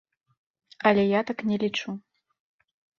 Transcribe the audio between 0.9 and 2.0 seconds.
я так не лічу.